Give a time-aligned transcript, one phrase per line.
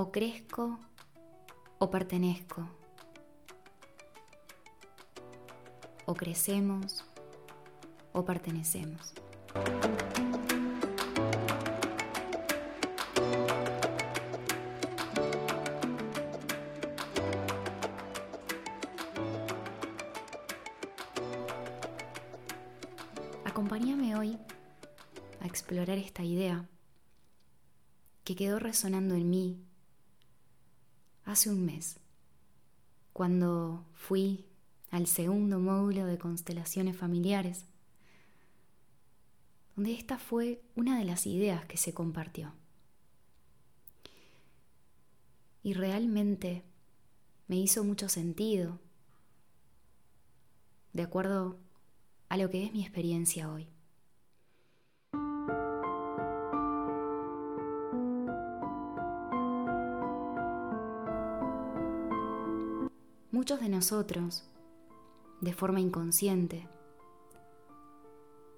[0.00, 0.78] O crezco
[1.80, 2.62] o pertenezco.
[6.06, 7.04] O crecemos
[8.12, 9.12] o pertenecemos.
[23.44, 24.38] Acompáñame hoy
[25.40, 26.68] a explorar esta idea
[28.22, 29.67] que quedó resonando en mí
[31.28, 31.98] hace un mes,
[33.12, 34.46] cuando fui
[34.90, 37.66] al segundo módulo de constelaciones familiares,
[39.76, 42.54] donde esta fue una de las ideas que se compartió.
[45.62, 46.64] Y realmente
[47.46, 48.80] me hizo mucho sentido,
[50.94, 51.58] de acuerdo
[52.30, 53.68] a lo que es mi experiencia hoy.
[63.48, 64.44] Muchos de nosotros,
[65.40, 66.68] de forma inconsciente,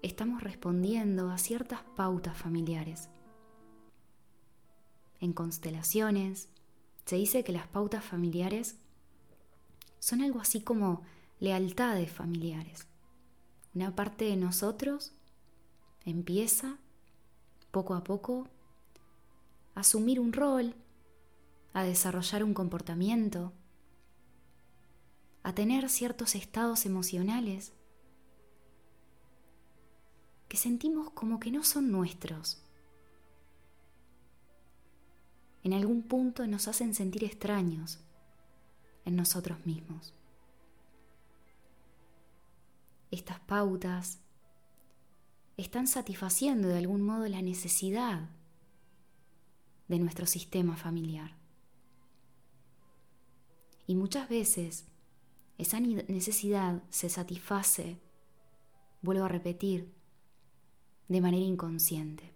[0.00, 3.08] estamos respondiendo a ciertas pautas familiares.
[5.18, 6.48] En constelaciones
[7.04, 8.76] se dice que las pautas familiares
[9.98, 11.02] son algo así como
[11.40, 12.86] lealtades familiares.
[13.74, 15.10] Una parte de nosotros
[16.04, 16.78] empieza
[17.72, 18.46] poco a poco
[19.74, 20.76] a asumir un rol,
[21.72, 23.52] a desarrollar un comportamiento,
[25.46, 27.72] a tener ciertos estados emocionales
[30.48, 32.60] que sentimos como que no son nuestros.
[35.62, 38.00] En algún punto nos hacen sentir extraños
[39.04, 40.14] en nosotros mismos.
[43.12, 44.18] Estas pautas
[45.56, 48.30] están satisfaciendo de algún modo la necesidad
[49.86, 51.36] de nuestro sistema familiar.
[53.86, 54.86] Y muchas veces
[55.58, 57.98] esa necesidad se satisface,
[59.02, 59.92] vuelvo a repetir,
[61.08, 62.32] de manera inconsciente.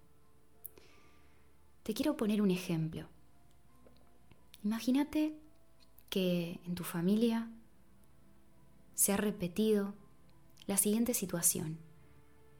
[1.82, 3.08] Te quiero poner un ejemplo.
[4.62, 5.34] Imagínate
[6.08, 7.50] que en tu familia
[8.94, 9.94] se ha repetido
[10.66, 11.78] la siguiente situación.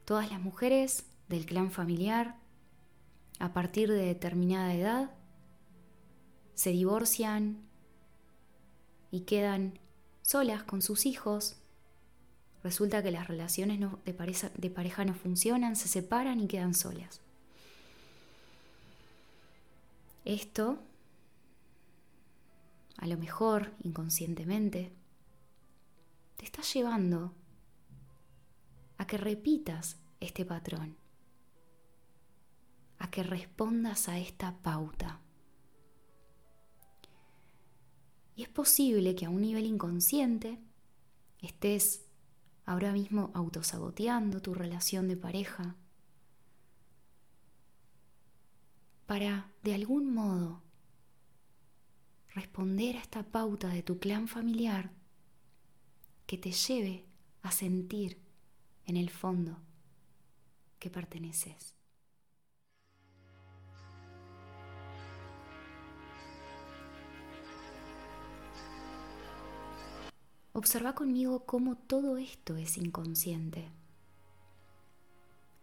[0.04, 2.38] Todas las mujeres del clan familiar,
[3.38, 5.15] a partir de determinada edad,
[6.54, 7.62] se divorcian
[9.10, 9.78] y quedan
[10.31, 11.57] solas con sus hijos.
[12.63, 17.21] Resulta que las relaciones de, pareja, de pareja no funcionan, se separan y quedan solas.
[20.25, 20.79] Esto,
[22.99, 24.93] a lo mejor inconscientemente,
[26.37, 27.35] te está llevando
[28.99, 30.97] a que repitas este patrón,
[32.99, 35.19] a que respondas a esta pauta.
[38.35, 40.59] Y es posible que a un nivel inconsciente
[41.41, 42.07] estés
[42.65, 45.77] ahora mismo autosaboteando tu relación de pareja
[49.07, 50.63] para, de algún modo,
[52.29, 54.93] responder a esta pauta de tu clan familiar
[56.27, 57.07] que te lleve
[57.43, 58.21] a sentir
[58.87, 59.59] en el fondo
[60.79, 61.80] que perteneces.
[70.53, 73.69] Observa conmigo cómo todo esto es inconsciente.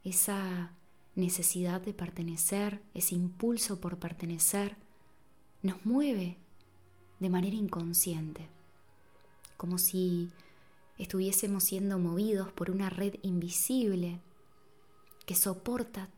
[0.04, 0.72] Esa
[1.16, 4.78] necesidad de pertenecer, ese impulso por pertenecer,
[5.62, 6.38] nos mueve
[7.20, 8.48] de manera inconsciente,
[9.58, 10.32] como si
[10.98, 14.20] estuviésemos siendo movidos por una red invisible
[15.26, 16.10] que soporta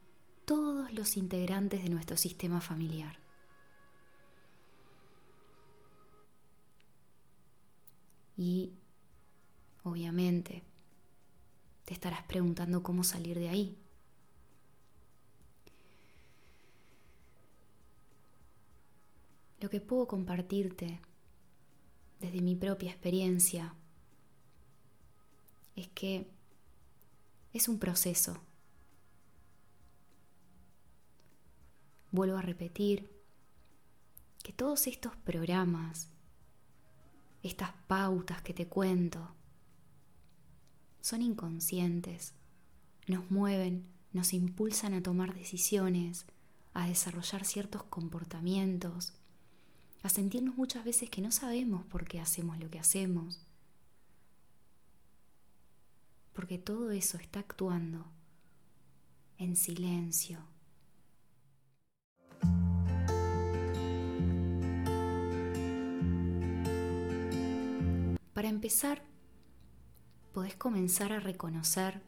[0.46, 3.19] todos los integrantes de nuestro sistema familiar.
[8.40, 8.72] Y
[9.84, 10.64] obviamente
[11.84, 13.78] te estarás preguntando cómo salir de ahí.
[19.59, 21.02] Lo que puedo compartirte
[22.22, 23.76] desde mi propia experiencia
[25.76, 26.32] es que
[27.52, 28.40] es un proceso.
[32.12, 33.12] Vuelvo a repetir
[34.42, 36.08] que todos estos programas
[37.44, 39.36] estas pautas que te cuento,
[41.02, 42.34] son inconscientes,
[43.08, 46.26] nos mueven, nos impulsan a tomar decisiones,
[46.74, 49.14] a desarrollar ciertos comportamientos,
[50.03, 53.46] a sentirnos muchas veces que no sabemos por qué hacemos lo que hacemos,
[56.34, 58.06] porque todo eso está actuando
[59.38, 60.40] en silencio
[68.40, 69.03] Para empezar,
[70.32, 72.02] podés comenzar a reconocer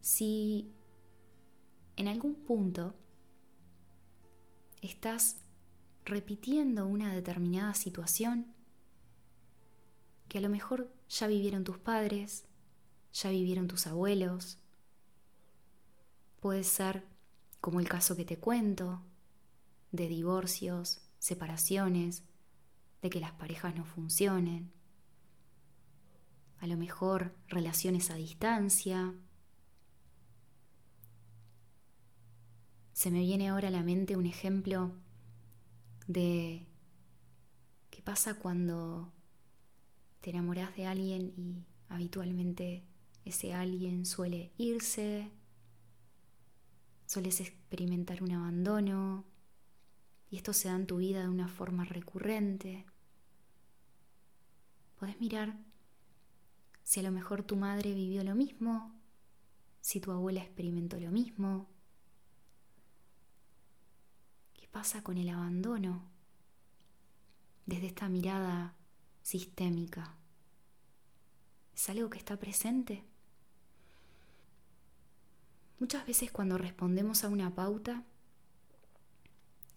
[0.00, 0.72] si
[1.96, 2.94] en algún punto
[4.80, 5.38] estás
[6.04, 8.46] repitiendo una determinada situación
[10.28, 12.44] que a lo mejor ya vivieron tus padres,
[13.12, 14.58] ya vivieron tus abuelos.
[16.38, 17.04] Puede ser
[17.60, 19.02] como el caso que te cuento,
[19.90, 22.22] de divorcios, separaciones,
[23.02, 24.72] de que las parejas no funcionen.
[26.60, 29.12] A lo mejor relaciones a distancia,
[33.02, 34.92] Se me viene ahora a la mente un ejemplo
[36.06, 36.64] de
[37.90, 39.12] qué pasa cuando
[40.20, 42.84] te enamoras de alguien y habitualmente
[43.24, 45.32] ese alguien suele irse,
[47.06, 49.24] sueles experimentar un abandono
[50.32, 52.84] y esto se da en tu vida de una forma recurrente.
[54.98, 55.56] Podés mirar
[56.82, 58.92] si a lo mejor tu madre vivió lo mismo,
[59.80, 61.68] si tu abuela experimentó lo mismo,
[64.72, 66.02] pasa con el abandono
[67.66, 68.74] desde esta mirada
[69.22, 70.16] sistémica?
[71.74, 73.04] ¿Es algo que está presente?
[75.78, 78.04] Muchas veces cuando respondemos a una pauta,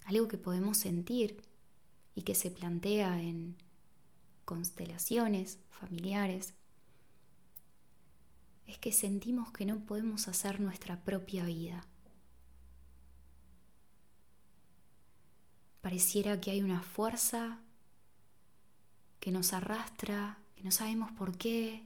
[0.05, 1.41] algo que podemos sentir
[2.15, 3.55] y que se plantea en
[4.45, 6.53] constelaciones familiares,
[8.67, 11.85] es que sentimos que no podemos hacer nuestra propia vida.
[15.81, 17.59] Pareciera que hay una fuerza
[19.19, 21.85] que nos arrastra, que no sabemos por qué.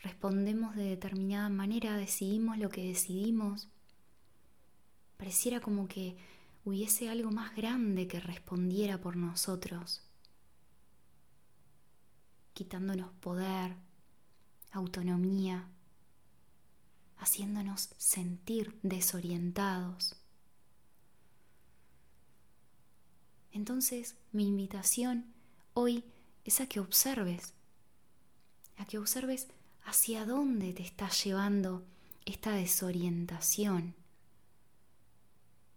[0.00, 3.68] Respondemos de determinada manera, decidimos lo que decidimos.
[5.22, 6.16] Pareciera como que
[6.64, 10.02] hubiese algo más grande que respondiera por nosotros,
[12.54, 13.76] quitándonos poder,
[14.72, 15.68] autonomía,
[17.18, 20.16] haciéndonos sentir desorientados.
[23.52, 25.32] Entonces mi invitación
[25.72, 26.02] hoy
[26.44, 27.54] es a que observes,
[28.76, 29.46] a que observes
[29.84, 31.86] hacia dónde te está llevando
[32.26, 33.94] esta desorientación,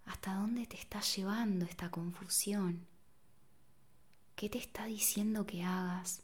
[0.05, 2.85] hasta dónde te está llevando esta confusión,
[4.35, 6.23] qué te está diciendo que hagas,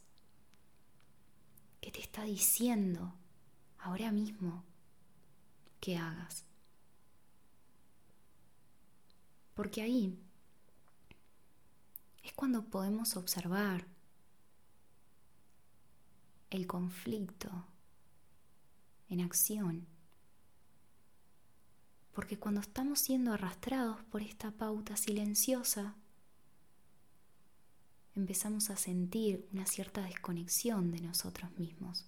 [1.80, 3.12] qué te está diciendo
[3.78, 4.64] ahora mismo
[5.80, 6.44] que hagas.
[9.54, 10.18] Porque ahí
[12.22, 13.86] es cuando podemos observar
[16.50, 17.50] el conflicto
[19.08, 19.91] en acción.
[22.12, 25.96] Porque cuando estamos siendo arrastrados por esta pauta silenciosa,
[28.14, 32.04] empezamos a sentir una cierta desconexión de nosotros mismos.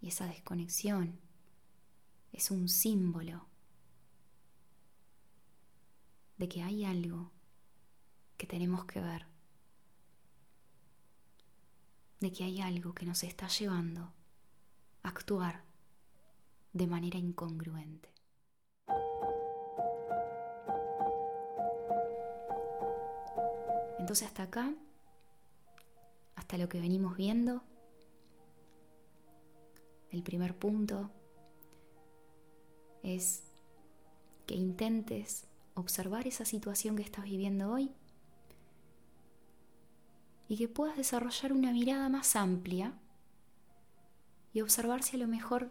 [0.00, 1.18] Y esa desconexión
[2.32, 3.46] es un símbolo
[6.36, 7.32] de que hay algo
[8.36, 9.26] que tenemos que ver,
[12.20, 14.12] de que hay algo que nos está llevando
[15.02, 15.67] a actuar
[16.78, 18.08] de manera incongruente.
[23.98, 24.72] Entonces hasta acá,
[26.36, 27.62] hasta lo que venimos viendo,
[30.10, 31.10] el primer punto
[33.02, 33.42] es
[34.46, 37.92] que intentes observar esa situación que estás viviendo hoy
[40.48, 42.94] y que puedas desarrollar una mirada más amplia
[44.54, 45.70] y observar si a lo mejor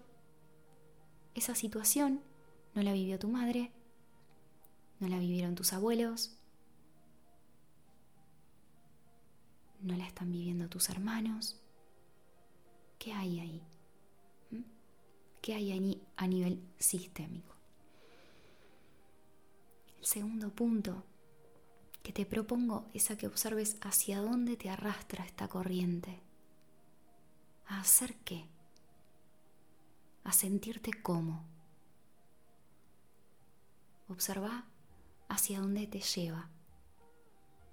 [1.37, 2.21] esa situación
[2.73, 3.71] no la vivió tu madre,
[4.99, 6.35] no la vivieron tus abuelos,
[9.81, 11.59] no la están viviendo tus hermanos.
[12.97, 13.61] ¿Qué hay ahí?
[14.51, 14.61] ¿Mm?
[15.41, 17.55] ¿Qué hay ahí a nivel sistémico?
[19.99, 21.03] El segundo punto
[22.01, 26.19] que te propongo es a que observes hacia dónde te arrastra esta corriente.
[27.67, 28.45] ¿A hacer qué?
[30.27, 31.41] A sentirte cómo.
[34.09, 34.65] Observa
[35.29, 36.49] hacia dónde te lleva.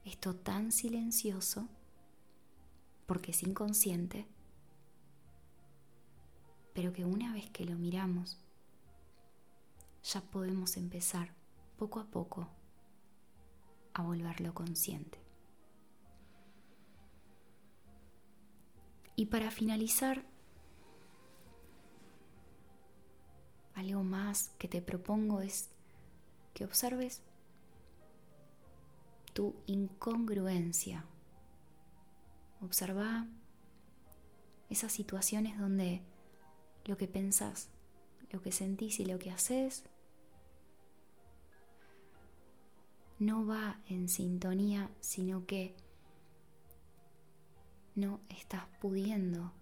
[0.04, 1.66] Esto tan silencioso,
[3.06, 4.28] porque es inconsciente,
[6.74, 8.38] pero que una vez que lo miramos,
[10.04, 11.34] ya podemos empezar
[11.76, 12.46] poco a poco
[13.94, 15.18] a volverlo consciente.
[19.16, 20.24] Y para finalizar,
[23.84, 25.68] algo más que te propongo es
[26.54, 27.20] que observes
[29.34, 31.04] tu incongruencia.
[32.62, 33.26] Observa
[34.70, 36.00] esas situaciones donde
[36.86, 37.68] lo que pensás,
[38.30, 39.84] lo que sentís y lo que haces
[43.18, 45.74] no va en sintonía, sino que
[47.94, 49.52] no estás pudiendo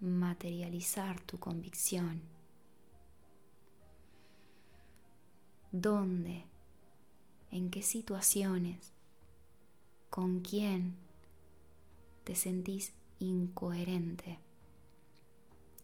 [0.00, 2.39] materializar tu convicción.
[5.72, 6.44] ¿Dónde?
[7.52, 8.92] ¿En qué situaciones?
[10.10, 10.96] ¿Con quién
[12.24, 14.38] te sentís incoherente?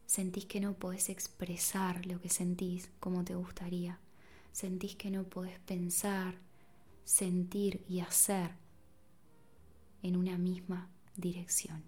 [0.05, 4.01] Sentís que no podés expresar lo que sentís como te gustaría.
[4.51, 6.35] Sentís que no podés pensar,
[7.05, 8.51] sentir y hacer
[10.03, 11.85] en una misma dirección.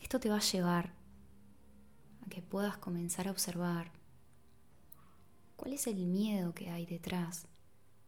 [0.00, 0.92] Esto te va a llevar
[2.24, 3.99] a que puedas comenzar a observar
[5.60, 7.46] cuál es el miedo que hay detrás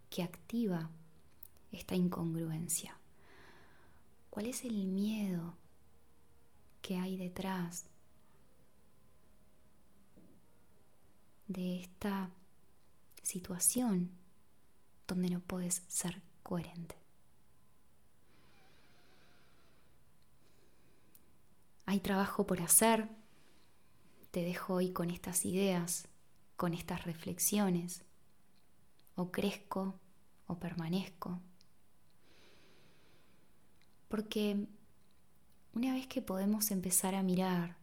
[0.08, 0.90] que activa
[1.70, 2.98] esta incongruencia.
[4.30, 5.58] ¿Cuál es el miedo
[6.80, 7.84] que hay detrás
[11.46, 12.30] de esta
[13.22, 14.10] situación
[15.06, 16.96] donde no puedes ser coherente.
[21.84, 23.08] Hay trabajo por hacer.
[24.30, 26.08] Te dejo hoy con estas ideas,
[26.62, 28.04] con estas reflexiones.
[29.16, 29.98] O crezco
[30.46, 31.40] o permanezco.
[34.06, 34.68] Porque
[35.74, 37.78] una vez que podemos empezar a mirar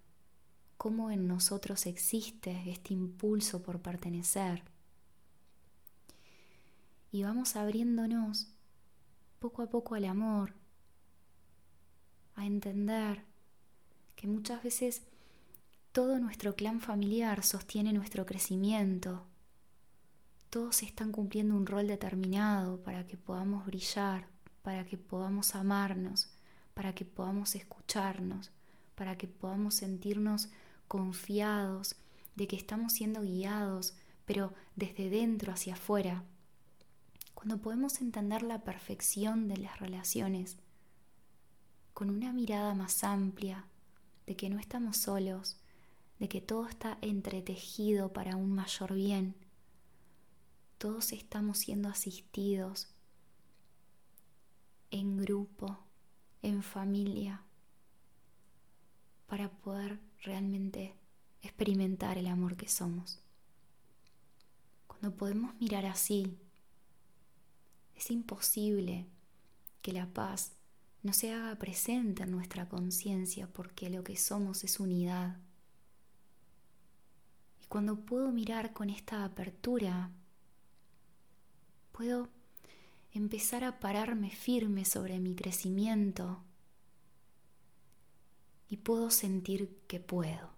[0.77, 4.63] cómo en nosotros existe este impulso por pertenecer,
[7.11, 8.47] y vamos abriéndonos
[9.39, 10.53] poco a poco al amor,
[12.35, 13.25] a entender
[14.15, 15.01] que muchas veces
[15.91, 19.25] todo nuestro clan familiar sostiene nuestro crecimiento.
[20.49, 24.27] Todos están cumpliendo un rol determinado para que podamos brillar,
[24.61, 26.29] para que podamos amarnos,
[26.73, 28.51] para que podamos escucharnos,
[28.95, 30.49] para que podamos sentirnos
[30.87, 31.95] confiados
[32.35, 36.23] de que estamos siendo guiados, pero desde dentro hacia afuera.
[37.33, 40.57] Cuando podemos entender la perfección de las relaciones,
[41.93, 43.65] con una mirada más amplia,
[44.27, 45.57] de que no estamos solos,
[46.19, 49.35] de que todo está entretejido para un mayor bien,
[50.77, 52.87] todos estamos siendo asistidos
[54.91, 55.79] en grupo
[56.41, 57.43] en familia
[59.27, 60.95] para poder realmente
[61.41, 63.19] experimentar el amor que somos.
[64.87, 66.37] Cuando podemos mirar así,
[67.95, 69.05] es imposible
[69.81, 70.53] que la paz
[71.03, 75.37] no se haga presente en nuestra conciencia porque lo que somos es unidad.
[77.69, 80.09] Cuando puedo mirar con esta apertura,
[81.91, 82.27] puedo
[83.13, 86.43] empezar a pararme firme sobre mi crecimiento
[88.67, 90.49] y puedo sentir que puedo.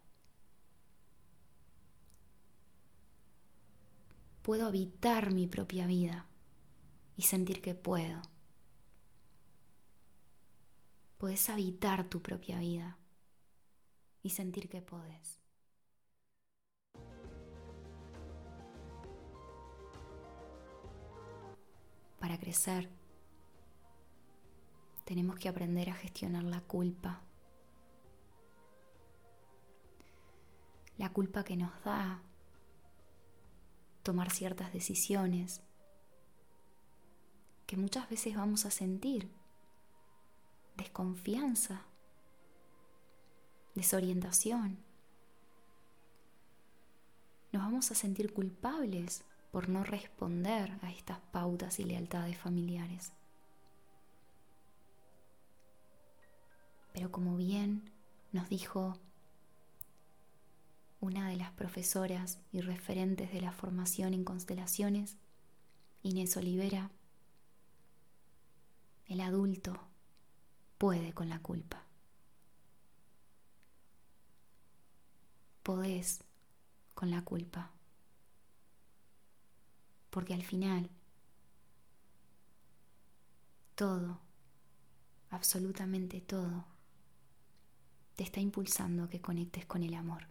[4.41, 6.27] Puedo habitar mi propia vida
[7.17, 8.21] y sentir que puedo.
[11.17, 12.97] Puedes habitar tu propia vida
[14.23, 15.40] y sentir que podés.
[22.39, 22.89] Crecer,
[25.05, 27.21] tenemos que aprender a gestionar la culpa.
[30.97, 32.21] La culpa que nos da
[34.03, 35.61] tomar ciertas decisiones
[37.65, 39.29] que muchas veces vamos a sentir.
[40.75, 41.85] Desconfianza,
[43.75, 44.77] desorientación.
[47.51, 53.11] Nos vamos a sentir culpables por no responder a estas pautas y lealtades familiares.
[56.93, 57.91] Pero como bien
[58.31, 58.97] nos dijo
[61.01, 65.17] una de las profesoras y referentes de la formación en constelaciones,
[66.03, 66.89] Inés Olivera,
[69.07, 69.77] el adulto
[70.77, 71.83] puede con la culpa.
[75.63, 76.23] Podés
[76.93, 77.71] con la culpa
[80.11, 80.89] porque al final
[83.73, 84.19] todo,
[85.31, 86.65] absolutamente todo,
[88.15, 90.27] te está impulsando a que conectes con el amor.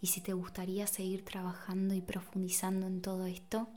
[0.00, 3.68] Y si te gustaría seguir trabajando y profundizando en todo esto,